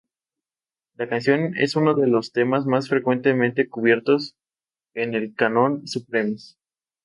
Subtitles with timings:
[0.95, 4.35] La canción es uno de los temas más frecuentemente cubiertos
[4.95, 6.57] en el canon Supremes.